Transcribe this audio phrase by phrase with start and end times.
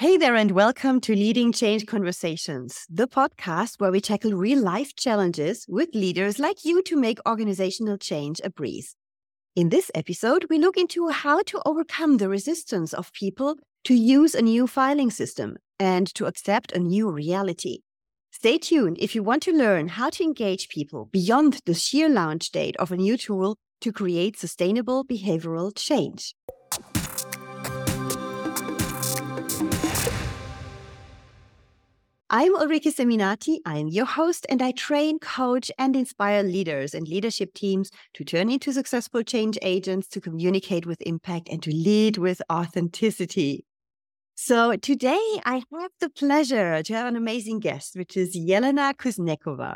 [0.00, 4.96] Hey there, and welcome to Leading Change Conversations, the podcast where we tackle real life
[4.96, 8.96] challenges with leaders like you to make organizational change a breeze.
[9.54, 14.34] In this episode, we look into how to overcome the resistance of people to use
[14.34, 17.80] a new filing system and to accept a new reality.
[18.30, 22.50] Stay tuned if you want to learn how to engage people beyond the sheer launch
[22.52, 26.34] date of a new tool to create sustainable behavioral change.
[32.32, 33.58] I'm Ulrike Seminati.
[33.66, 38.50] I'm your host, and I train, coach, and inspire leaders and leadership teams to turn
[38.50, 43.64] into successful change agents, to communicate with impact, and to lead with authenticity.
[44.36, 49.74] So today I have the pleasure to have an amazing guest, which is Jelena Kuznecova.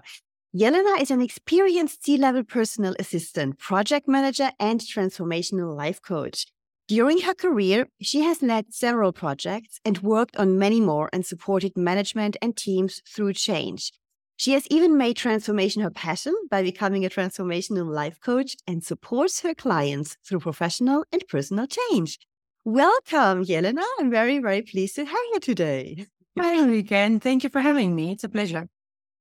[0.55, 6.47] Jelena is an experienced C level personal assistant, project manager, and transformational life coach.
[6.87, 11.79] During her career, she has led several projects and worked on many more and supported
[11.79, 13.91] management and teams through change.
[14.37, 19.41] She has even made transformation her passion by becoming a transformational life coach and supports
[19.41, 22.19] her clients through professional and personal change.
[22.67, 23.85] Welcome, Jelena.
[23.99, 26.07] I'm very, very pleased to have you today.
[26.39, 28.13] Hi, Ulrike, thank you for having me.
[28.13, 28.69] It's a pleasure.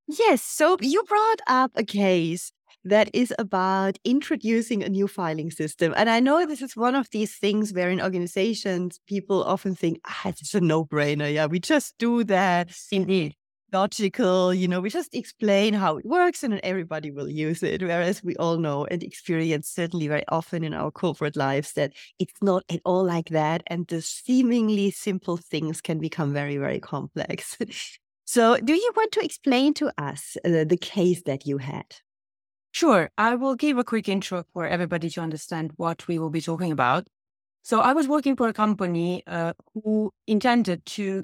[0.06, 2.52] Yes, so you brought up a case
[2.84, 5.94] that is about introducing a new filing system.
[5.96, 10.00] And I know this is one of these things where in organizations, people often think,
[10.06, 11.32] ah, it's a no brainer.
[11.32, 12.76] Yeah, we just do that.
[12.92, 13.34] Indeed.
[13.72, 17.82] Logical, you know, we just explain how it works and then everybody will use it.
[17.82, 22.40] Whereas we all know and experience certainly very often in our corporate lives that it's
[22.40, 23.64] not at all like that.
[23.66, 27.56] And the seemingly simple things can become very, very complex.
[28.24, 31.96] so, do you want to explain to us uh, the case that you had?
[32.74, 33.08] Sure.
[33.16, 36.72] I will give a quick intro for everybody to understand what we will be talking
[36.72, 37.06] about.
[37.62, 41.22] So I was working for a company uh, who intended to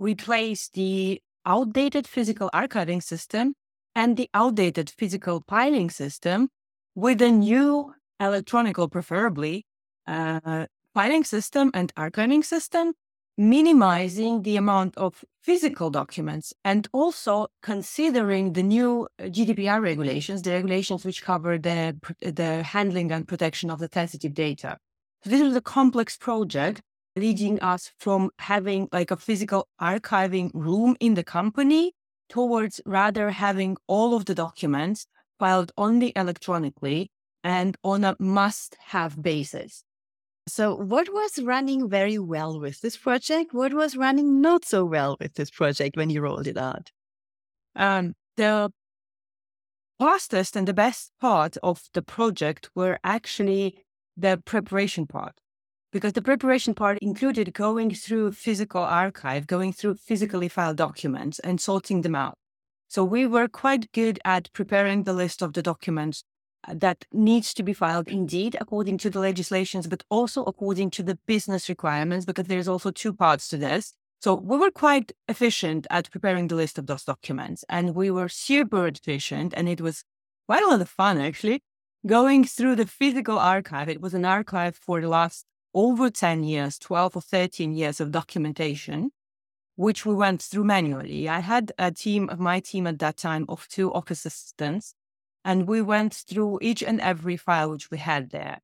[0.00, 3.54] replace the outdated physical archiving system
[3.94, 6.48] and the outdated physical piling system
[6.96, 9.66] with a new electronical, preferably,
[10.08, 12.94] uh, filing system and archiving system
[13.36, 20.50] minimizing the amount of physical documents and also considering the new uh, GDPR regulations, the
[20.50, 24.76] regulations which cover the, the handling and protection of the sensitive data.
[25.24, 26.82] So this was a complex project
[27.16, 31.92] leading us from having like a physical archiving room in the company
[32.28, 35.06] towards rather having all of the documents
[35.38, 37.10] filed only electronically
[37.42, 39.82] and on a must have basis.
[40.48, 43.52] So, what was running very well with this project?
[43.52, 46.90] What was running not so well with this project when you rolled it out?
[47.76, 48.70] Um, the
[49.98, 53.84] fastest and the best part of the project were actually
[54.16, 55.34] the preparation part,
[55.92, 61.60] because the preparation part included going through physical archive, going through physically filed documents and
[61.60, 62.34] sorting them out.
[62.88, 66.24] So we were quite good at preparing the list of the documents
[66.66, 71.02] Uh, that needs to be filed indeed according to the legislations, but also according to
[71.02, 73.94] the business requirements, because there's also two parts to this.
[74.20, 78.28] So we were quite efficient at preparing the list of those documents and we were
[78.28, 80.02] super efficient and it was
[80.48, 81.62] quite a lot of fun actually
[82.04, 83.88] going through the physical archive.
[83.88, 88.10] It was an archive for the last over 10 years, 12 or 13 years of
[88.10, 89.10] documentation,
[89.76, 91.28] which we went through manually.
[91.28, 94.94] I had a team of my team at that time of two office assistants
[95.48, 98.58] and we went through each and every file which we had there.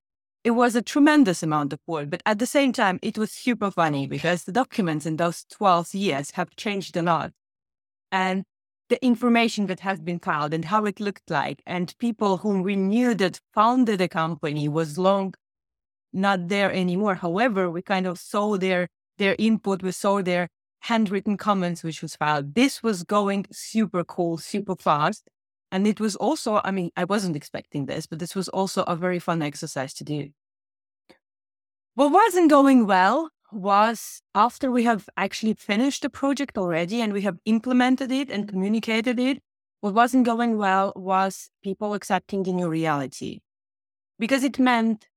[0.44, 3.70] It was a tremendous amount of work, but at the same time, it was super
[3.70, 7.32] funny because the documents in those 12 years have changed a lot.
[8.12, 8.44] And
[8.90, 12.76] the information that has been filed and how it looked like, and people whom we
[12.76, 15.32] knew that founded the company was long
[16.12, 17.14] not there anymore.
[17.14, 20.48] However, we kind of saw their their input, we saw their
[20.80, 22.54] handwritten comments, which was filed.
[22.54, 25.30] This was going super cool, super fast.
[25.74, 28.94] And it was also, I mean, I wasn't expecting this, but this was also a
[28.94, 30.30] very fun exercise to do.
[31.96, 37.22] What wasn't going well was after we have actually finished the project already and we
[37.22, 39.42] have implemented it and communicated it,
[39.80, 43.40] what wasn't going well was people accepting the new reality
[44.20, 45.08] because it meant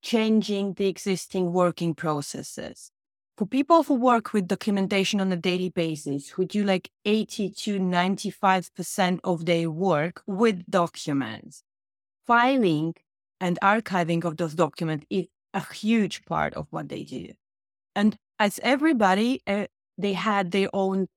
[0.00, 2.90] changing the existing working processes
[3.36, 7.78] for people who work with documentation on a daily basis, who do like 80 to
[7.78, 11.62] 95% of their work with documents,
[12.26, 12.94] filing
[13.40, 17.28] and archiving of those documents is a huge part of what they do.
[17.94, 19.66] And as everybody, uh,
[19.98, 21.08] they had their own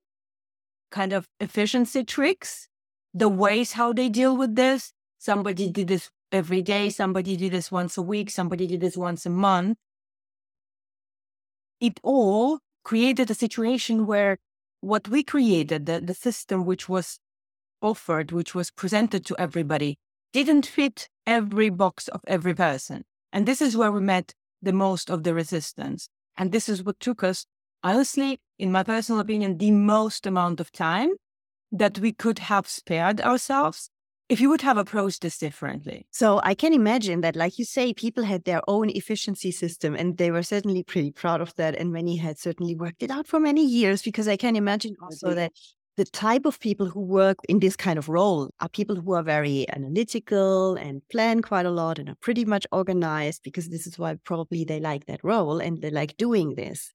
[0.90, 2.68] kind of efficiency tricks,
[3.12, 4.92] the ways how they deal with this.
[5.18, 9.26] Somebody did this every day, somebody did this once a week, somebody did this once
[9.26, 9.78] a month
[11.80, 14.38] it all created a situation where
[14.80, 17.18] what we created, the, the system which was
[17.82, 19.98] offered, which was presented to everybody,
[20.32, 23.04] didn't fit every box of every person.
[23.32, 26.08] And this is where we met the most of the resistance.
[26.36, 27.46] And this is what took us,
[27.82, 31.10] honestly, in my personal opinion, the most amount of time
[31.72, 33.90] that we could have spared ourselves
[34.28, 36.06] if you would have approached this differently.
[36.10, 40.18] So I can imagine that, like you say, people had their own efficiency system and
[40.18, 41.76] they were certainly pretty proud of that.
[41.76, 45.34] And many had certainly worked it out for many years because I can imagine also
[45.34, 45.52] that
[45.96, 49.22] the type of people who work in this kind of role are people who are
[49.22, 53.98] very analytical and plan quite a lot and are pretty much organized because this is
[53.98, 56.92] why probably they like that role and they like doing this.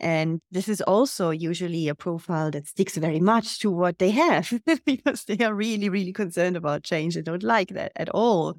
[0.00, 4.52] And this is also usually a profile that sticks very much to what they have
[4.84, 7.14] because they are really, really concerned about change.
[7.14, 8.58] They don't like that at all,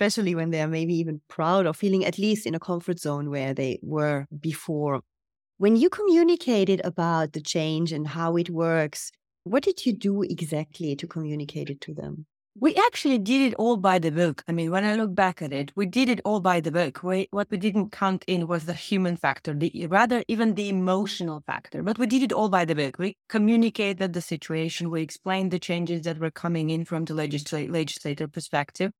[0.00, 3.30] especially when they are maybe even proud of feeling at least in a comfort zone
[3.30, 5.02] where they were before.
[5.58, 9.12] When you communicated about the change and how it works,
[9.44, 12.26] what did you do exactly to communicate it to them?
[12.58, 14.42] We actually did it all by the book.
[14.48, 17.00] I mean, when I look back at it, we did it all by the book.
[17.02, 21.44] We, what we didn't count in was the human factor, the, rather even the emotional
[21.46, 21.80] factor.
[21.84, 22.98] But we did it all by the book.
[22.98, 24.90] We communicated the situation.
[24.90, 28.90] We explained the changes that were coming in from the legisl- legislator perspective.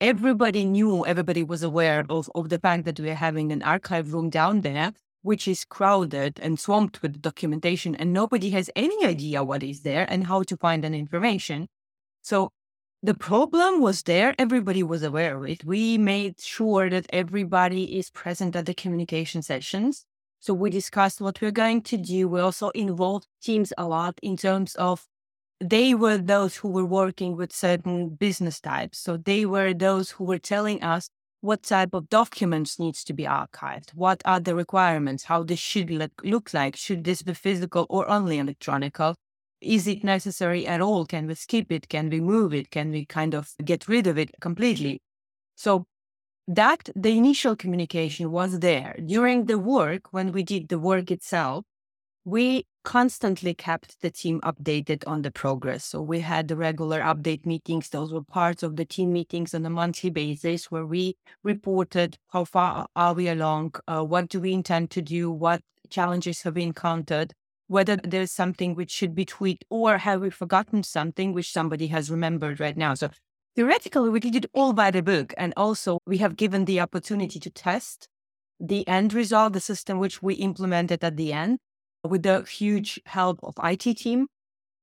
[0.00, 4.14] Everybody knew, everybody was aware of, of the fact that we are having an archive
[4.14, 9.44] room down there, which is crowded and swamped with documentation, and nobody has any idea
[9.44, 11.68] what is there and how to find an information.
[12.22, 12.52] So
[13.02, 14.34] the problem was there.
[14.38, 15.64] Everybody was aware of it.
[15.64, 20.06] We made sure that everybody is present at the communication sessions.
[20.40, 22.28] So we discussed what we're going to do.
[22.28, 25.06] We also involved teams a lot in terms of
[25.60, 28.98] they were those who were working with certain business types.
[28.98, 31.08] So they were those who were telling us
[31.40, 35.90] what type of documents needs to be archived, what are the requirements, how this should
[35.90, 38.96] look like, should this be physical or only electronic?
[39.60, 41.06] Is it necessary at all?
[41.06, 41.88] Can we skip it?
[41.88, 42.70] Can we move it?
[42.70, 45.00] Can we kind of get rid of it completely?
[45.54, 45.86] So
[46.46, 48.96] that the initial communication was there.
[49.04, 51.64] During the work, when we did the work itself,
[52.24, 55.84] we constantly kept the team updated on the progress.
[55.84, 57.88] So we had the regular update meetings.
[57.88, 62.44] Those were parts of the team meetings on a monthly basis where we reported how
[62.44, 66.62] far are we along, uh, what do we intend to do, what challenges have we
[66.62, 67.32] encountered,
[67.68, 72.10] whether there's something which should be tweaked or have we forgotten something which somebody has
[72.10, 72.94] remembered right now.
[72.94, 73.10] So
[73.56, 75.34] theoretically, we did it all by the book.
[75.36, 78.08] And also we have given the opportunity to test
[78.60, 81.58] the end result, the system which we implemented at the end
[82.04, 84.26] with the huge help of IT team.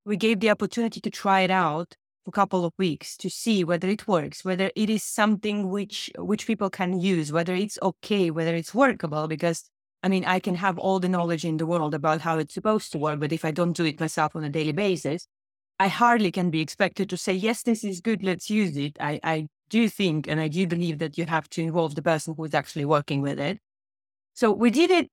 [0.06, 1.95] We gave the opportunity to try it out
[2.25, 6.12] for a couple of weeks to see whether it works, whether it is something which
[6.18, 9.69] which people can use, whether it's okay, whether it's workable, because
[10.03, 12.91] I mean, I can have all the knowledge in the world about how it's supposed
[12.91, 15.27] to work, but if I don't do it myself on a daily basis,
[15.79, 18.97] I hardly can be expected to say, yes, this is good, let's use it.
[19.00, 22.35] I, I do think and I do believe that you have to involve the person
[22.35, 23.59] who is actually working with it.
[24.33, 25.09] So we did it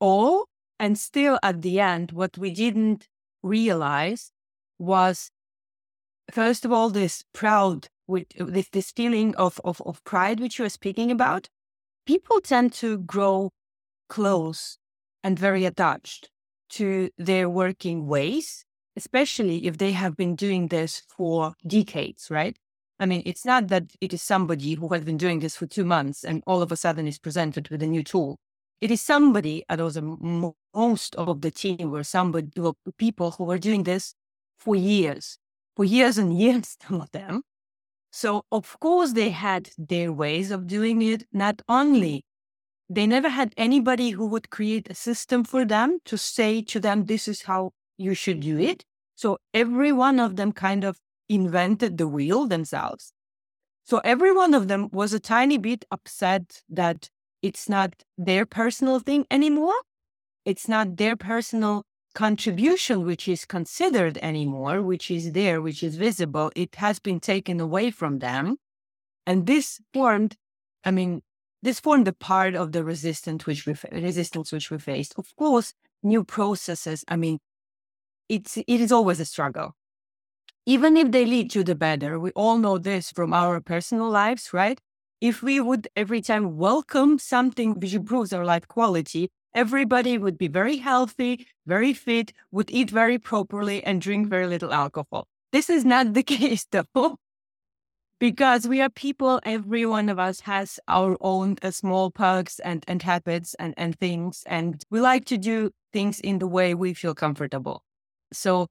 [0.00, 0.46] all.
[0.80, 3.08] And still at the end, what we didn't
[3.42, 4.30] realize
[4.78, 5.30] was,
[6.30, 10.62] first of all, this proud, with this, this feeling of, of, of pride, which you
[10.62, 11.48] were speaking about.
[12.06, 13.50] People tend to grow
[14.08, 14.78] close
[15.22, 16.30] and very attached
[16.70, 18.64] to their working ways,
[18.96, 22.58] especially if they have been doing this for decades, right?
[23.00, 25.84] I mean, it's not that it is somebody who has been doing this for two
[25.84, 28.38] months and all of a sudden is presented with a new tool.
[28.80, 30.18] It is somebody, and also
[30.74, 34.14] most of the team were somebody, were people who were doing this
[34.58, 35.38] for years,
[35.76, 37.42] for years and years, some of them.
[38.10, 42.24] So, of course, they had their ways of doing it, not only
[42.88, 47.04] they never had anybody who would create a system for them to say to them,
[47.04, 48.84] this is how you should do it.
[49.14, 53.12] So every one of them kind of invented the wheel themselves.
[53.84, 57.10] So every one of them was a tiny bit upset that
[57.42, 59.74] it's not their personal thing anymore.
[60.44, 66.50] It's not their personal contribution, which is considered anymore, which is there, which is visible.
[66.56, 68.56] It has been taken away from them.
[69.26, 70.36] And this formed,
[70.84, 71.22] I mean,
[71.62, 75.14] this formed a part of the resistance which we resistance which we faced.
[75.16, 77.04] Of course, new processes.
[77.08, 77.38] I mean,
[78.28, 79.74] it's it is always a struggle,
[80.66, 82.18] even if they lead to the better.
[82.18, 84.80] We all know this from our personal lives, right?
[85.20, 90.48] If we would every time welcome something which improves our life quality, everybody would be
[90.48, 95.26] very healthy, very fit, would eat very properly, and drink very little alcohol.
[95.52, 97.18] This is not the case, though
[98.18, 102.84] because we are people every one of us has our own uh, small perks and,
[102.88, 106.94] and habits and, and things and we like to do things in the way we
[106.94, 107.82] feel comfortable.
[108.32, 108.68] So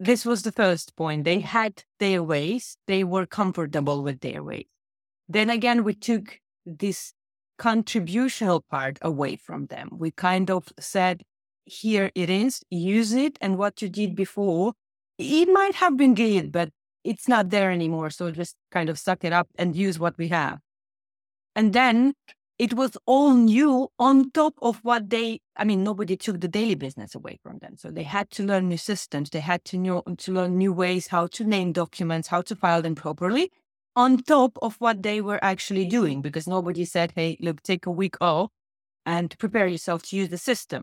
[0.00, 1.24] this was the first point.
[1.24, 4.66] They had their ways, they were comfortable with their ways.
[5.28, 7.12] Then again, we took this
[7.58, 9.88] contributional part away from them.
[9.92, 11.22] We kind of said,
[11.64, 13.38] here it is, use it.
[13.40, 14.74] And what you did before,
[15.18, 16.70] it might have been good, but
[17.04, 18.10] it's not there anymore.
[18.10, 20.58] So just kind of suck it up and use what we have.
[21.54, 22.14] And then
[22.58, 26.74] it was all new on top of what they i mean nobody took the daily
[26.74, 30.02] business away from them so they had to learn new systems they had to know
[30.18, 33.50] to learn new ways how to name documents how to file them properly
[33.96, 37.90] on top of what they were actually doing because nobody said hey look take a
[37.90, 38.50] week off
[39.04, 40.82] and prepare yourself to use the system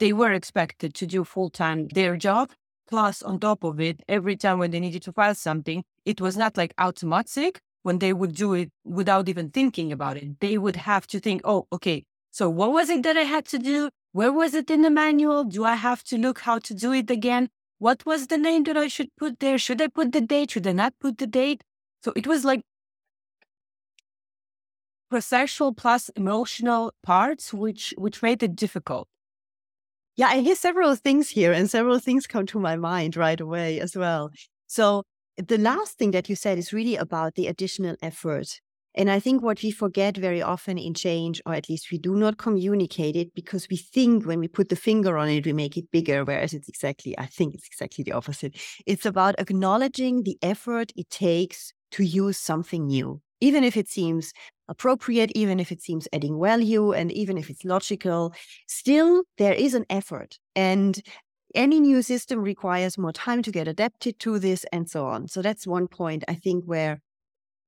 [0.00, 2.50] they were expected to do full time their job
[2.88, 6.36] plus on top of it every time when they needed to file something it was
[6.36, 10.40] not like automatic when they would do it without even thinking about it.
[10.40, 13.58] They would have to think, oh, okay, so what was it that I had to
[13.58, 13.90] do?
[14.12, 15.44] Where was it in the manual?
[15.44, 17.50] Do I have to look how to do it again?
[17.78, 19.58] What was the name that I should put there?
[19.58, 20.52] Should I put the date?
[20.52, 21.62] Should I not put the date?
[22.02, 22.62] So it was like
[25.12, 29.08] processual plus emotional parts, which which made it difficult.
[30.16, 33.80] Yeah, I hear several things here, and several things come to my mind right away
[33.80, 34.30] as well.
[34.66, 35.02] So
[35.36, 38.60] the last thing that you said is really about the additional effort.
[38.96, 42.14] And I think what we forget very often in change, or at least we do
[42.14, 45.76] not communicate it because we think when we put the finger on it, we make
[45.76, 48.56] it bigger, whereas it's exactly, I think it's exactly the opposite.
[48.86, 54.32] It's about acknowledging the effort it takes to use something new, even if it seems
[54.68, 58.32] appropriate, even if it seems adding value, and even if it's logical,
[58.66, 60.38] still there is an effort.
[60.54, 61.00] And
[61.54, 65.28] any new system requires more time to get adapted to this and so on.
[65.28, 67.00] So that's one point I think where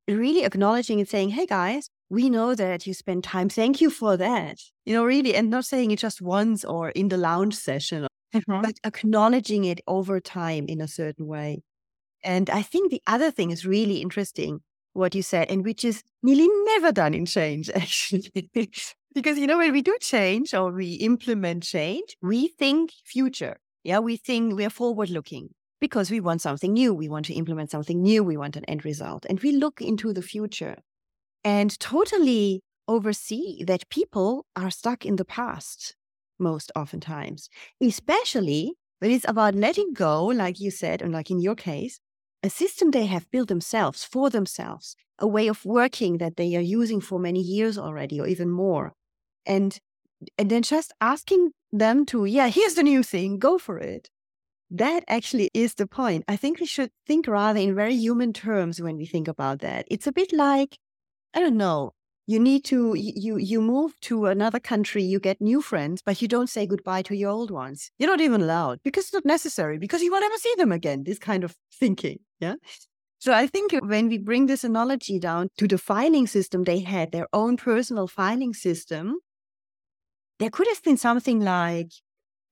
[0.09, 3.49] really acknowledging and saying, hey guys, we know that you spend time.
[3.49, 4.59] Thank you for that.
[4.85, 8.63] You know, really, and not saying it just once or in the lounge session, mm-hmm.
[8.63, 11.63] but acknowledging it over time in a certain way.
[12.23, 14.61] And I think the other thing is really interesting
[14.97, 18.51] what you said, and which is nearly never done in change, actually.
[19.15, 23.57] because, you know, when we do change or we implement change, we think future.
[23.85, 25.51] Yeah, we think we are forward looking
[25.81, 26.93] because we want something new.
[26.93, 28.25] We want to implement something new.
[28.25, 29.27] We want an end result.
[29.29, 30.79] And we look into the future
[31.45, 35.95] and totally oversee that people are stuck in the past
[36.39, 37.49] most oftentimes,
[37.81, 42.01] especially when it's about letting go, like you said, and like in your case,
[42.47, 46.61] a system they have built themselves for themselves, a way of working that they are
[46.79, 48.93] using for many years already or even more.
[49.45, 49.79] And
[50.39, 54.09] and then just asking them to, yeah, here's the new thing, go for it.
[54.71, 56.25] That actually is the point.
[56.27, 59.87] I think we should think rather in very human terms when we think about that.
[59.91, 60.79] It's a bit like,
[61.35, 61.93] I don't know,
[62.27, 66.29] you need to you you move to another country you get new friends but you
[66.29, 69.79] don't say goodbye to your old ones you're not even allowed because it's not necessary
[69.79, 72.55] because you will never see them again this kind of thinking yeah
[73.19, 77.13] so i think when we bring this analogy down to the filing system they had
[77.13, 79.19] their own personal filing system
[80.39, 81.91] there could have been something like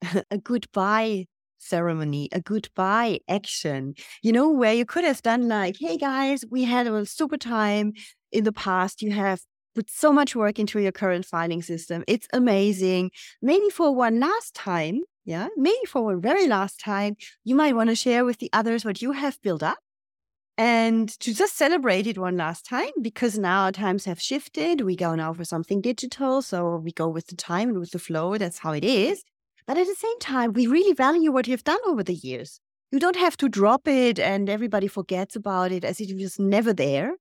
[0.30, 1.26] a goodbye
[1.58, 6.64] ceremony, a goodbye action, you know, where you could have done like, hey guys, we
[6.64, 7.94] had a super time
[8.32, 9.00] in the past.
[9.00, 9.40] You have
[9.74, 12.04] put so much work into your current filing system.
[12.06, 13.10] It's amazing.
[13.42, 17.90] Maybe for one last time, yeah, maybe for one very last time, you might want
[17.90, 19.78] to share with the others what you have built up
[20.56, 24.82] and to just celebrate it one last time because now times have shifted.
[24.82, 26.42] We go now for something digital.
[26.42, 28.38] So we go with the time and with the flow.
[28.38, 29.24] That's how it is.
[29.66, 32.60] But at the same time, we really value what you've done over the years.
[32.92, 36.38] You don't have to drop it and everybody forgets about it as if it was
[36.38, 37.14] never there.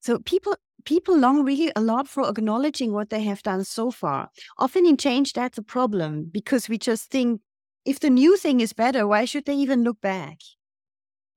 [0.00, 4.28] So people people long really a lot for acknowledging what they have done so far.
[4.58, 7.40] Often in change, that's a problem because we just think
[7.84, 10.38] if the new thing is better, why should they even look back?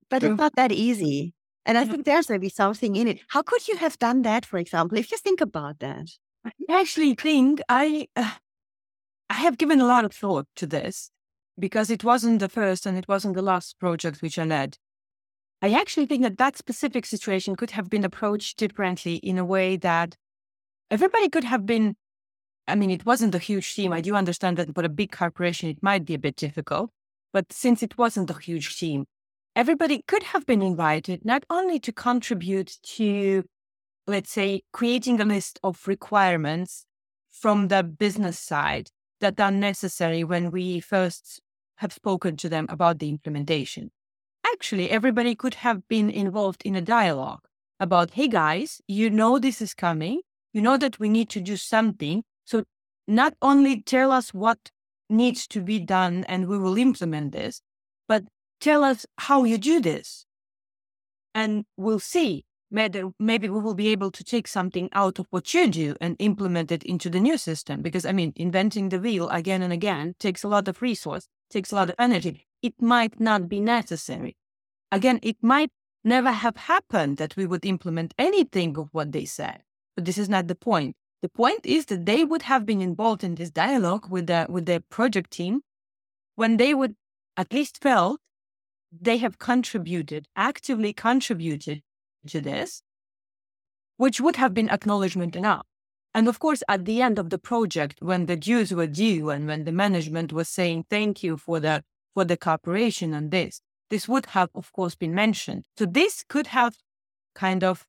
[0.10, 1.34] But it's not that easy.
[1.66, 3.20] And I think there's maybe something in it.
[3.30, 6.08] How could you have done that, for example, if you think about that?
[6.46, 8.36] I actually think I uh,
[9.30, 11.12] I have given a lot of thought to this
[11.60, 14.78] because it wasn't the first and it wasn't the last project which I led.
[15.62, 19.76] I actually think that that specific situation could have been approached differently in a way
[19.78, 20.16] that
[20.92, 21.96] everybody could have been.
[22.68, 23.92] I mean, it wasn't a huge team.
[23.92, 26.92] I do understand that for a big corporation, it might be a bit difficult.
[27.34, 29.06] But since it wasn't a huge team,
[29.56, 33.44] everybody could have been invited not only to contribute to,
[34.06, 36.86] let's say, creating a list of requirements
[37.32, 38.90] from the business side
[39.22, 41.42] that are necessary when we first
[41.78, 43.90] have spoken to them about the implementation.
[44.58, 47.42] Actually, everybody could have been involved in a dialogue
[47.80, 50.22] about, hey guys, you know this is coming.
[50.52, 52.24] You know that we need to do something.
[52.44, 52.64] So
[53.08, 54.72] not only tell us what
[55.12, 57.62] needs to be done and we will implement this.
[58.08, 58.24] But
[58.60, 60.26] tell us how you do this.
[61.36, 62.44] And we'll see.
[62.72, 66.72] Maybe, we will be able to take something out of what you do and implement
[66.72, 67.84] it into the new system.
[67.84, 71.72] Because I mean, inventing the wheel again and again takes a lot of resource, takes
[71.72, 72.48] a lot of energy.
[72.64, 74.36] It might not be necessary.
[74.92, 75.72] Again, it might
[76.04, 79.64] never have happened that we would implement anything of what they said.
[79.96, 80.96] But this is not the point.
[81.22, 84.66] The point is that they would have been involved in this dialogue with the with
[84.66, 85.62] the project team
[86.36, 86.96] when they would
[87.36, 88.20] at least felt
[88.92, 91.82] they have contributed, actively contributed
[92.28, 92.82] to this,
[93.98, 95.66] which would have been acknowledgement enough.
[96.14, 99.48] And of course, at the end of the project, when the dues were due and
[99.48, 104.08] when the management was saying thank you for the for the cooperation on this, this
[104.08, 105.66] would have, of course, been mentioned.
[105.78, 106.76] So this could have
[107.36, 107.86] kind of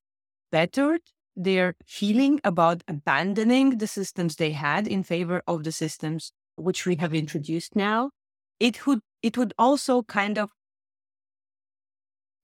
[0.51, 1.01] bettered
[1.37, 6.97] their feeling about abandoning the systems they had in favor of the systems which we
[6.97, 8.11] have introduced now.
[8.59, 10.51] It would it would also kind of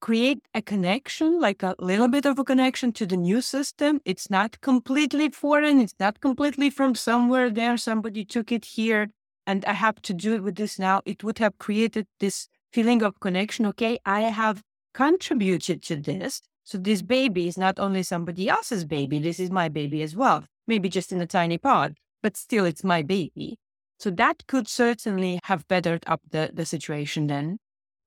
[0.00, 4.00] create a connection, like a little bit of a connection to the new system.
[4.04, 5.80] It's not completely foreign.
[5.80, 7.76] It's not completely from somewhere there.
[7.76, 9.08] Somebody took it here
[9.46, 11.00] and I have to do it with this now.
[11.04, 13.64] It would have created this feeling of connection.
[13.66, 14.60] Okay, I have
[14.92, 16.42] contributed to this.
[16.64, 20.44] So this baby is not only somebody else's baby, this is my baby as well.
[20.66, 23.58] Maybe just in a tiny pod, but still it's my baby.
[23.98, 27.58] So that could certainly have bettered up the, the situation then.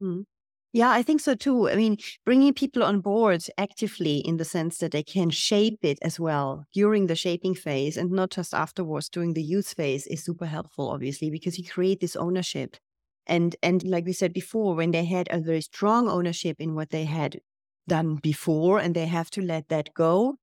[0.03, 0.24] Mm.
[0.74, 1.69] Yeah, I think so too.
[1.69, 5.97] I mean, bringing people on board actively in the sense that they can shape it
[6.01, 10.25] as well during the shaping phase and not just afterwards during the use phase is
[10.25, 12.75] super helpful, obviously, because you create this ownership.
[13.27, 16.89] And and like we said before, when they had a very strong ownership in what
[16.89, 17.39] they had
[17.88, 20.38] done before and they have to let that go,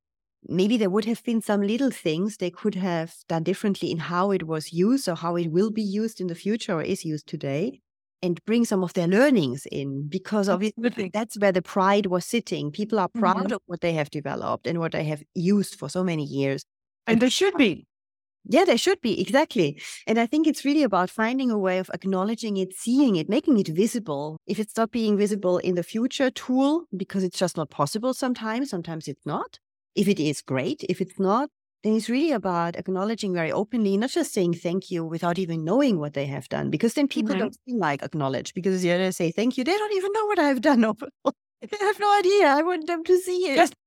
[0.49, 4.31] maybe there would have been some little things they could have done differently in how
[4.31, 7.27] it was used or how it will be used in the future or is used
[7.27, 7.81] today
[8.23, 12.71] and bring some of their learnings in because obviously that's where the pride was sitting.
[12.71, 13.53] People are proud mm-hmm.
[13.55, 16.65] of what they have developed and what they have used for so many years.
[17.07, 17.87] And they should be.
[18.47, 19.81] Yeah, they should be, exactly.
[20.07, 23.59] And I think it's really about finding a way of acknowledging it, seeing it, making
[23.59, 24.39] it visible.
[24.47, 28.69] If it's not being visible in the future tool, because it's just not possible sometimes,
[28.69, 29.59] sometimes it's not.
[29.95, 30.85] If it is, great.
[30.89, 31.49] If it's not,
[31.85, 35.99] then it's really about acknowledging very openly, not just saying thank you without even knowing
[35.99, 37.41] what they have done, because then people mm-hmm.
[37.41, 38.53] don't feel like acknowledge.
[38.53, 40.81] Because the other say thank you, they don't even know what I've done.
[40.83, 42.47] they have no idea.
[42.49, 43.57] I want them to see it.
[43.57, 43.71] Yes.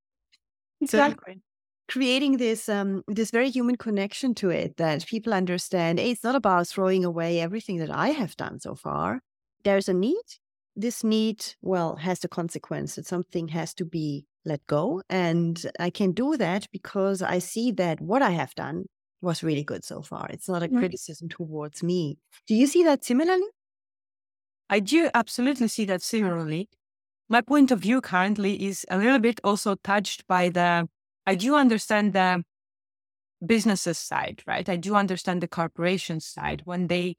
[0.80, 1.40] Exactly.
[1.88, 6.34] Creating this um, this very human connection to it that people understand hey, it's not
[6.34, 9.20] about throwing away everything that I have done so far.
[9.64, 10.22] There's a need.
[10.76, 15.02] This need, well, has the consequence that something has to be let go.
[15.08, 18.84] And I can do that because I see that what I have done
[19.20, 20.28] was really good so far.
[20.30, 20.78] It's not a mm-hmm.
[20.78, 22.18] criticism towards me.
[22.46, 23.46] Do you see that similarly?
[24.70, 26.68] I do absolutely see that similarly.
[27.28, 30.88] My point of view currently is a little bit also touched by the,
[31.28, 32.42] I do understand the
[33.44, 34.66] businesses side, right?
[34.66, 37.16] I do understand the corporation side when they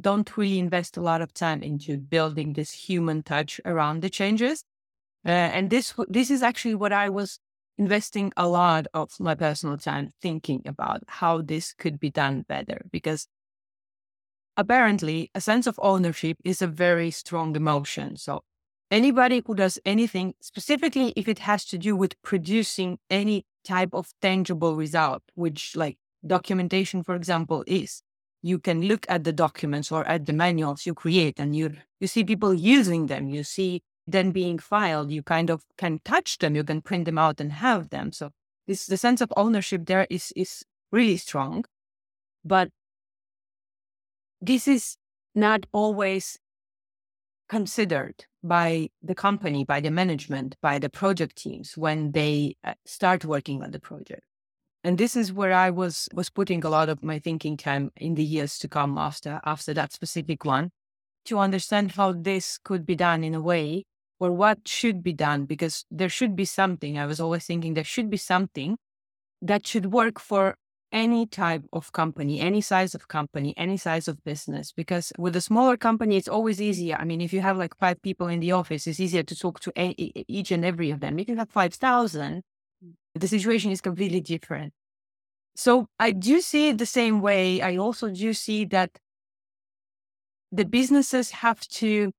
[0.00, 4.62] don't really invest a lot of time into building this human touch around the changes.
[5.26, 7.40] Uh, and this this is actually what I was
[7.76, 12.82] investing a lot of my personal time thinking about how this could be done better
[12.92, 13.26] because
[14.56, 18.16] apparently a sense of ownership is a very strong emotion.
[18.16, 18.44] So
[18.90, 24.12] anybody who does anything, specifically if it has to do with producing any type of
[24.22, 28.02] tangible result, which like documentation, for example, is,
[28.42, 32.06] you can look at the documents or at the manuals you create and you you
[32.06, 33.28] see people using them.
[33.28, 37.18] You see them being filed, you kind of can touch them, you can print them
[37.18, 38.12] out and have them.
[38.12, 38.30] So
[38.66, 41.64] this the sense of ownership there is is really strong.
[42.44, 42.70] But
[44.40, 44.96] this is
[45.34, 46.38] not always
[47.48, 53.24] considered by the company, by the management, by the project teams when they uh, start
[53.24, 54.22] working on the project.
[54.84, 58.14] And this is where I was was putting a lot of my thinking time in
[58.14, 60.70] the years to come after after that specific one
[61.24, 63.84] to understand how this could be done in a way
[64.20, 66.98] or what should be done because there should be something.
[66.98, 68.78] I was always thinking there should be something
[69.42, 70.56] that should work for
[70.92, 74.72] any type of company, any size of company, any size of business.
[74.72, 76.96] Because with a smaller company, it's always easier.
[76.96, 79.60] I mean, if you have like five people in the office, it's easier to talk
[79.60, 79.94] to a-
[80.28, 81.18] each and every of them.
[81.18, 82.42] If you have 5,000,
[82.84, 82.92] mm.
[83.14, 84.72] the situation is completely different.
[85.54, 87.60] So I do see it the same way.
[87.60, 88.90] I also do see that
[90.52, 92.12] the businesses have to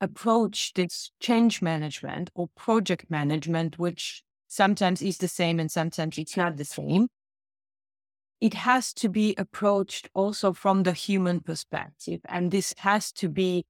[0.00, 6.36] approach this change management or project management, which sometimes is the same and sometimes it's
[6.36, 7.08] not the same,
[8.42, 12.20] it has to be approached also from the human perspective.
[12.24, 13.64] And this has to be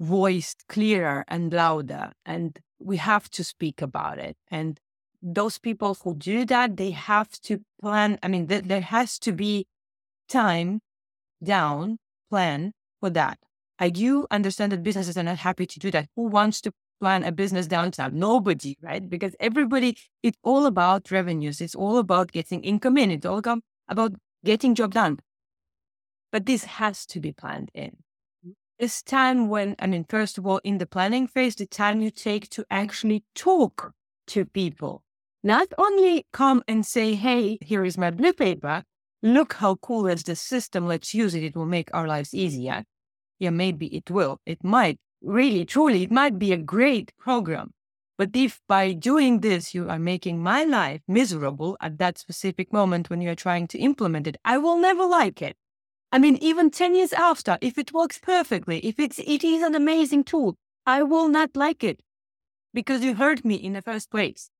[0.00, 2.12] voiced clearer and louder.
[2.24, 4.38] And we have to speak about it.
[4.50, 4.80] And
[5.20, 8.18] those people who do that, they have to plan.
[8.22, 9.66] I mean, th- there has to be
[10.26, 10.80] time
[11.42, 11.98] down
[12.30, 13.38] plan for that.
[13.78, 16.08] I do understand that businesses are not happy to do that.
[16.16, 16.72] Who wants to
[17.04, 18.18] plan a business downtown?
[18.18, 19.06] Nobody, right?
[19.14, 21.60] Because everybody, it's all about revenues.
[21.60, 23.10] It's all about getting income in.
[23.10, 23.42] It's all
[23.88, 24.12] about
[24.42, 25.18] getting job done.
[26.32, 27.98] But this has to be planned in.
[28.78, 32.10] It's time when, I mean, first of all, in the planning phase, the time you
[32.10, 33.92] take to actually talk
[34.28, 35.02] to people,
[35.42, 38.82] not only come and say, Hey, here is my blue paper.
[39.22, 40.86] Look how cool is this system.
[40.86, 41.44] Let's use it.
[41.44, 42.84] It will make our lives easier
[43.38, 44.40] yeah, maybe it will.
[44.46, 47.72] It might really, truly, it might be a great program.
[48.16, 53.10] But if by doing this, you are making my life miserable at that specific moment
[53.10, 55.56] when you're trying to implement it, I will never like it.
[56.12, 59.74] I mean, even 10 years after, if it works perfectly, if it's, it is an
[59.74, 60.56] amazing tool,
[60.86, 62.00] I will not like it
[62.72, 64.50] because you hurt me in the first place.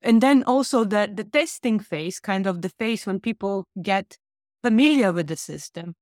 [0.00, 4.16] And then also the, the testing phase, kind of the phase when people get
[4.62, 5.94] familiar with the system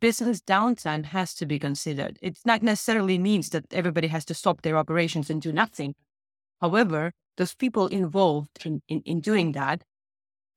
[0.00, 2.18] business downtime has to be considered.
[2.22, 5.94] It not necessarily means that everybody has to stop their operations and do nothing.
[6.60, 9.82] However, those people involved in, in, in doing that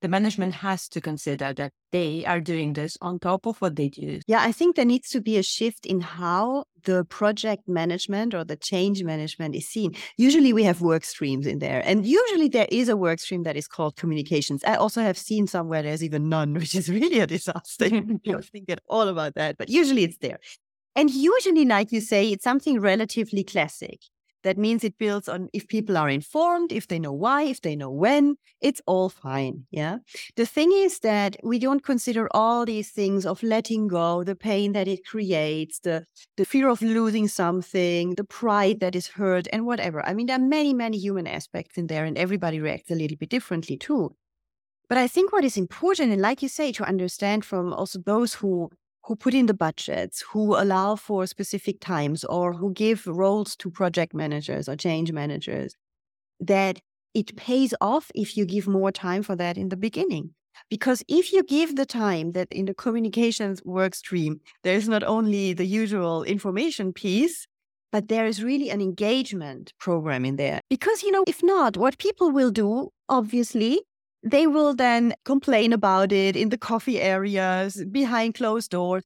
[0.03, 3.87] the management has to consider that they are doing this on top of what they
[3.87, 4.19] do.
[4.27, 8.43] Yeah, I think there needs to be a shift in how the project management or
[8.43, 9.95] the change management is seen.
[10.17, 13.55] Usually we have work streams in there, and usually there is a work stream that
[13.55, 14.61] is called communications.
[14.65, 17.87] I also have seen somewhere there's even none, which is really a disaster.
[17.87, 20.39] you don't think at all about that, but usually it's there.
[20.97, 24.01] And usually, like you say, it's something relatively classic.
[24.43, 27.75] That means it builds on if people are informed, if they know why, if they
[27.75, 29.65] know when, it's all fine.
[29.71, 29.97] Yeah.
[30.35, 34.73] The thing is that we don't consider all these things of letting go, the pain
[34.73, 36.05] that it creates, the,
[36.37, 40.05] the fear of losing something, the pride that is hurt, and whatever.
[40.05, 43.17] I mean, there are many, many human aspects in there, and everybody reacts a little
[43.17, 44.15] bit differently too.
[44.89, 48.35] But I think what is important, and like you say, to understand from also those
[48.35, 48.69] who
[49.05, 53.69] who put in the budgets, who allow for specific times, or who give roles to
[53.69, 55.75] project managers or change managers,
[56.39, 56.79] that
[57.13, 60.33] it pays off if you give more time for that in the beginning.
[60.69, 65.53] Because if you give the time that in the communications work stream, there's not only
[65.53, 67.47] the usual information piece,
[67.91, 70.61] but there is really an engagement program in there.
[70.69, 73.81] Because, you know, if not, what people will do, obviously,
[74.23, 79.03] they will then complain about it in the coffee areas, behind closed doors.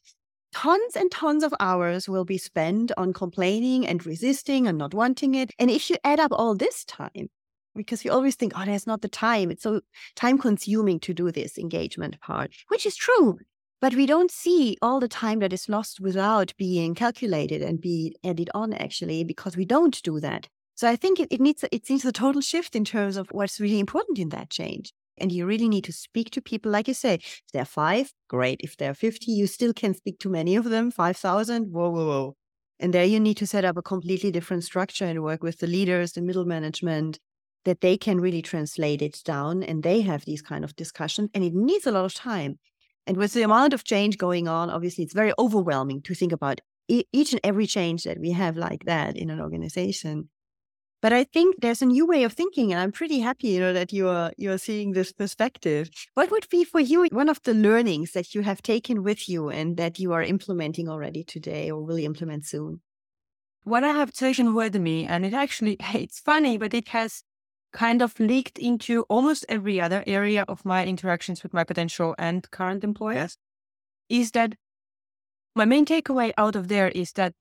[0.54, 5.36] Tons and tons of hours will be spent on complaining and resisting and not wanting
[5.36, 5.52] it.
[5.60, 7.30] And if you add up all this time,
[7.76, 9.52] because you always think, oh, there's not the time.
[9.52, 9.82] It's so
[10.16, 13.40] time consuming to do this engagement part, which is true.
[13.80, 18.16] But we don't see all the time that is lost without being calculated and be
[18.24, 20.48] added on actually, because we don't do that.
[20.74, 23.60] So I think it, it needs it needs a total shift in terms of what's
[23.60, 24.94] really important in that change.
[25.18, 27.16] And you really need to speak to people, like you say.
[27.16, 28.62] If there are five, great.
[28.62, 30.92] If there are 50, you still can speak to many of them.
[30.92, 32.36] 5,000, whoa, whoa, whoa.
[32.80, 35.68] And there you need to set up a completely different structure and work with the
[35.68, 37.18] leaders, the middle management,
[37.66, 41.30] that they can really translate it down and they have these kind of discussions.
[41.34, 42.60] And it needs a lot of time.
[43.08, 46.62] And with the amount of change going on, obviously, it's very overwhelming to think about
[46.88, 50.30] each and every change that we have like that in an organization.
[51.02, 53.74] But I think there's a new way of thinking, and I'm pretty happy, you know,
[53.74, 55.90] that you are you are seeing this perspective.
[56.16, 59.50] What would be for you one of the learnings that you have taken with you
[59.50, 62.82] and that you are implementing already today or will implement soon?
[63.64, 67.24] What I have taken with me, and it actually it's funny, but it has
[67.74, 72.50] kind of leaked into almost every other area of my interactions with my potential and
[72.50, 73.38] current employers,
[74.10, 74.56] is that
[75.56, 77.34] my main takeaway out of there is that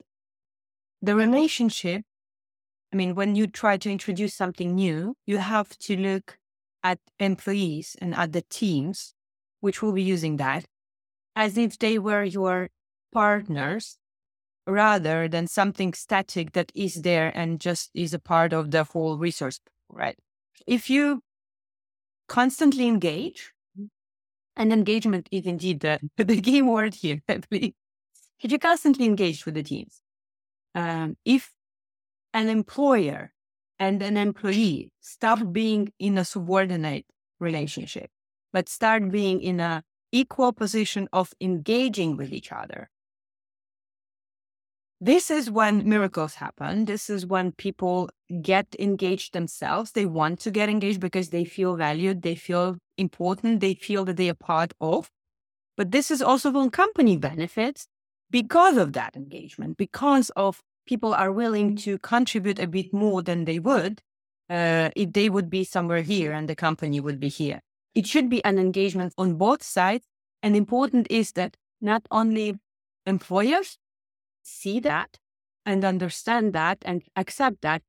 [1.00, 1.20] the mm-hmm.
[1.20, 2.02] relationship
[2.96, 6.38] I mean, when you try to introduce something new, you have to look
[6.82, 9.12] at employees and at the teams
[9.60, 10.64] which will be using that
[11.34, 12.70] as if they were your
[13.12, 13.98] partners
[14.66, 19.18] rather than something static that is there and just is a part of the whole
[19.18, 20.16] resource, right?
[20.66, 21.20] If you
[22.28, 23.52] constantly engage,
[24.56, 27.74] and engagement is indeed the, the key word here, if
[28.40, 30.00] you constantly engage with the teams,
[30.74, 31.52] um, if
[32.36, 33.32] an employer
[33.78, 37.06] and an employee stop being in a subordinate
[37.40, 38.10] relationship,
[38.52, 42.90] but start being in a equal position of engaging with each other,
[45.00, 46.86] this is when miracles happen.
[46.86, 48.08] This is when people
[48.42, 49.92] get engaged themselves.
[49.92, 54.16] They want to get engaged because they feel valued, they feel important, they feel that
[54.16, 55.10] they are part of.
[55.76, 57.88] But this is also when company benefits
[58.30, 63.44] because of that engagement, because of people are willing to contribute a bit more than
[63.44, 64.00] they would
[64.48, 67.60] uh, if they would be somewhere here and the company would be here.
[67.94, 70.06] It should be an engagement on both sides.
[70.42, 72.58] And important is that not only
[73.06, 73.78] employers
[74.42, 75.18] see that
[75.64, 77.82] and understand that and accept that,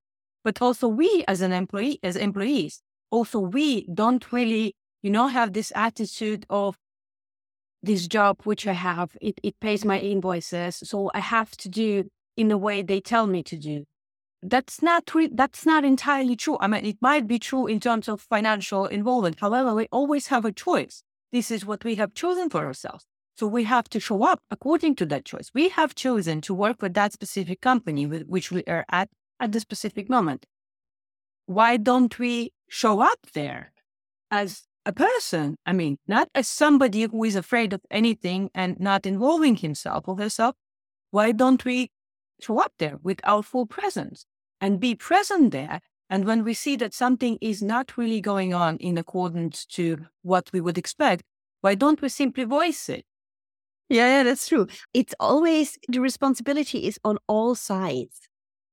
[0.44, 2.82] but also we as an employee, as employees,
[3.12, 6.78] also we don't really, you know, have this attitude of
[7.84, 12.10] this job which I have, it, it pays my invoices, so I have to do
[12.38, 13.86] in the way they tell me to do
[14.44, 16.58] that's not re- that's not entirely true.
[16.60, 19.40] I mean, it might be true in terms of financial involvement.
[19.40, 21.04] However, we always have a choice.
[21.32, 23.06] This is what we have chosen for ourselves.
[23.36, 25.52] So we have to show up according to that choice.
[25.54, 29.52] We have chosen to work with that specific company with which we are at at
[29.52, 30.46] the specific moment.
[31.46, 33.74] Why don't we show up there
[34.32, 35.58] as a person?
[35.66, 40.18] I mean, not as somebody who is afraid of anything and not involving himself or
[40.18, 40.56] herself.
[41.12, 41.92] Why don't we
[42.42, 44.26] show up there with our full presence
[44.62, 45.82] and be present there.
[46.10, 50.50] And when we see that something is not really going on in accordance to what
[50.54, 51.24] we would expect,
[51.62, 53.06] why don't we simply voice it?
[53.90, 54.68] Yeah, yeah, that's true.
[54.94, 58.28] It's always the responsibility is on all sides.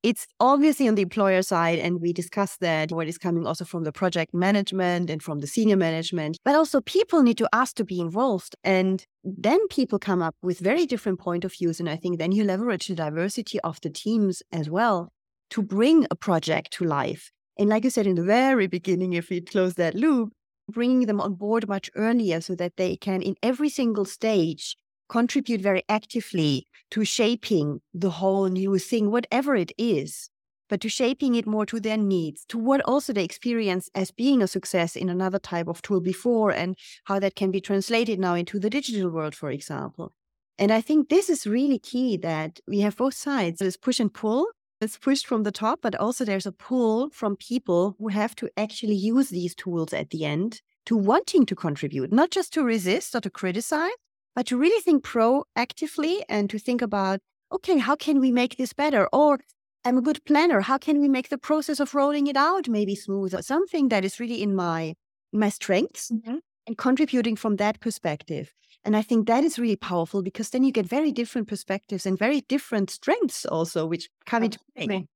[0.04, 3.84] It's obviously on the employer side, and we discussed that what is coming also from
[3.84, 6.36] the project management and from the senior management.
[6.44, 10.58] But also, people need to ask to be involved, and then people come up with
[10.58, 11.80] very different point of views.
[11.80, 15.08] And I think then you leverage the diversity of the teams as well
[15.48, 17.30] to bring a project to life.
[17.58, 20.34] And like you said in the very beginning, if we close that loop,
[20.68, 24.76] bringing them on board much earlier so that they can, in every single stage,
[25.08, 30.30] contribute very actively to shaping the whole new thing, whatever it is,
[30.68, 34.42] but to shaping it more to their needs, to what also they experience as being
[34.42, 38.34] a success in another type of tool before, and how that can be translated now
[38.34, 40.12] into the digital world, for example.
[40.58, 43.58] And I think this is really key that we have both sides.
[43.58, 44.46] There's push and pull.
[44.80, 48.50] It's pushed from the top, but also there's a pull from people who have to
[48.56, 53.14] actually use these tools at the end to wanting to contribute, not just to resist
[53.14, 53.92] or to criticize,
[54.34, 57.20] but to really think proactively and to think about,
[57.52, 59.08] okay, how can we make this better?
[59.12, 59.38] Or
[59.84, 60.60] I'm a good planner.
[60.62, 63.42] How can we make the process of rolling it out maybe smoother?
[63.42, 64.94] Something that is really in my
[65.32, 66.36] my strengths mm-hmm.
[66.66, 68.52] and contributing from that perspective.
[68.84, 72.18] And I think that is really powerful because then you get very different perspectives and
[72.18, 75.06] very different strengths also, which come into play.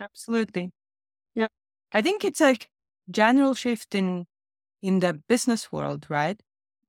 [0.00, 0.70] Absolutely.
[1.34, 1.48] Yeah.
[1.92, 2.56] I think it's a
[3.10, 4.26] general shift in
[4.82, 6.40] in the business world, right?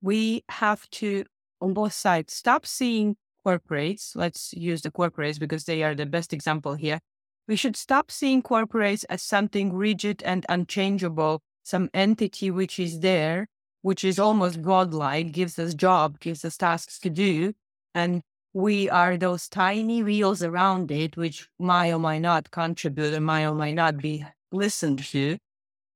[0.02, 1.26] We have to
[1.64, 2.34] on both sides.
[2.34, 4.16] Stop seeing corporates.
[4.16, 7.00] Let's use the corporates because they are the best example here.
[7.48, 13.48] We should stop seeing corporates as something rigid and unchangeable, some entity which is there,
[13.82, 17.54] which is almost godlike, gives us job, gives us tasks to do,
[17.94, 18.22] and
[18.54, 23.26] we are those tiny wheels around it, which might or oh might not contribute and
[23.26, 25.38] might or oh might not be listened to.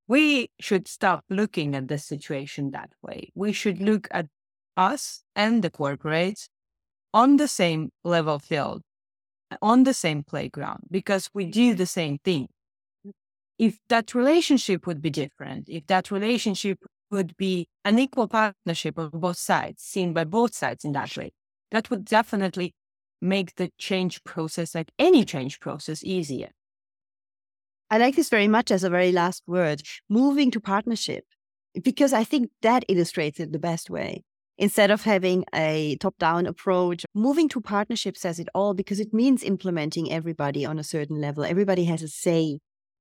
[0.07, 3.31] We should stop looking at the situation that way.
[3.35, 4.27] We should look at
[4.77, 6.47] us and the corporates
[7.13, 8.83] on the same level field,
[9.61, 12.47] on the same playground, because we do the same thing.
[13.57, 16.77] If that relationship would be different, if that relationship
[17.09, 21.31] would be an equal partnership of both sides, seen by both sides in that way,
[21.71, 22.75] that would definitely
[23.19, 26.49] make the change process, like any change process, easier.
[27.89, 31.23] I like this very much as a very last word moving to partnership,
[31.81, 34.23] because I think that illustrates it the best way
[34.57, 37.05] instead of having a top down approach.
[37.13, 41.43] Moving to partnership says it all because it means implementing everybody on a certain level.
[41.43, 42.59] Everybody has a say.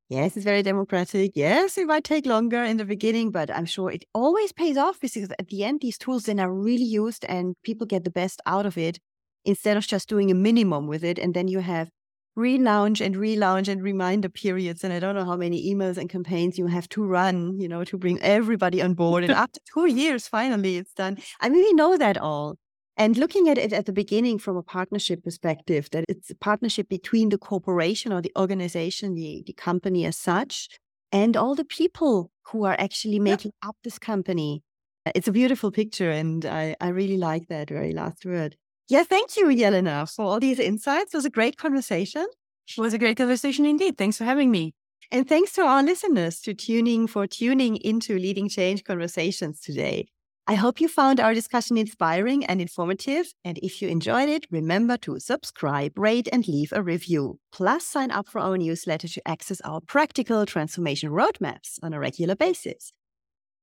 [0.08, 1.32] Yes, it's very democratic.
[1.34, 5.00] Yes, it might take longer in the beginning, but I'm sure it always pays off
[5.00, 8.40] because at the end, these tools then are really used and people get the best
[8.46, 9.00] out of it
[9.44, 11.18] instead of just doing a minimum with it.
[11.18, 11.88] And then you have
[12.36, 14.84] relaunch and relaunch and reminder periods.
[14.84, 17.84] And I don't know how many emails and campaigns you have to run, you know,
[17.84, 19.24] to bring everybody on board.
[19.24, 21.18] And after two years, finally, it's done.
[21.40, 22.56] I mean, we know that all.
[22.98, 26.88] And looking at it at the beginning from a partnership perspective, that it's a partnership
[26.88, 30.68] between the corporation or the organization, the, the company as such,
[31.12, 34.62] and all the people who are actually making up this company.
[35.14, 36.10] It's a beautiful picture.
[36.10, 38.56] And I, I really like that very last word.
[38.88, 41.12] Yeah, thank you, Jelena, for all these insights.
[41.12, 42.26] It was a great conversation.
[42.68, 43.98] It was a great conversation indeed.
[43.98, 44.74] Thanks for having me.
[45.10, 50.06] And thanks to our listeners to tuning for tuning into leading change conversations today.
[50.48, 53.34] I hope you found our discussion inspiring and informative.
[53.44, 57.40] And if you enjoyed it, remember to subscribe, rate, and leave a review.
[57.50, 62.36] Plus, sign up for our newsletter to access our practical transformation roadmaps on a regular
[62.36, 62.92] basis.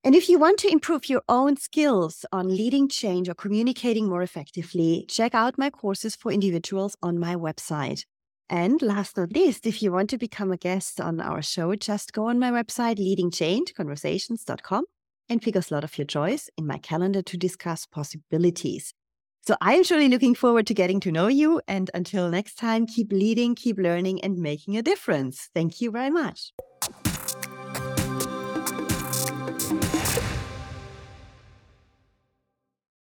[0.06, 4.22] And if you want to improve your own skills on leading change or communicating more
[4.22, 8.04] effectively, check out my courses for individuals on my website.
[8.50, 11.74] And last but not least, if you want to become a guest on our show,
[11.76, 14.86] just go on my website, leadingchangeconversations.com
[15.30, 18.94] and pick a slot of your choice in my calendar to discuss possibilities.
[19.48, 21.62] So I'm truly looking forward to getting to know you.
[21.68, 25.50] And until next time, keep leading, keep learning, and making a difference.
[25.54, 26.52] Thank you very much.